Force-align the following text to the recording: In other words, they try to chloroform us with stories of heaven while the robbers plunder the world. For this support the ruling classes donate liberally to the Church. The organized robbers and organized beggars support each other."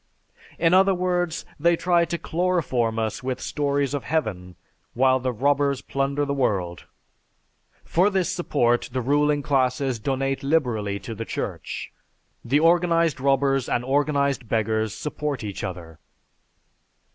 In 0.57 0.73
other 0.73 0.95
words, 0.95 1.45
they 1.59 1.75
try 1.75 2.05
to 2.05 2.17
chloroform 2.17 2.97
us 2.97 3.21
with 3.21 3.39
stories 3.39 3.93
of 3.93 4.03
heaven 4.03 4.55
while 4.95 5.19
the 5.19 5.31
robbers 5.31 5.83
plunder 5.83 6.25
the 6.25 6.33
world. 6.33 6.85
For 7.85 8.09
this 8.09 8.27
support 8.33 8.89
the 8.93 9.01
ruling 9.01 9.43
classes 9.43 9.99
donate 9.99 10.41
liberally 10.41 10.97
to 11.01 11.13
the 11.13 11.23
Church. 11.23 11.93
The 12.43 12.59
organized 12.59 13.19
robbers 13.19 13.69
and 13.69 13.85
organized 13.85 14.49
beggars 14.49 14.95
support 14.95 15.43
each 15.43 15.63
other." 15.63 15.99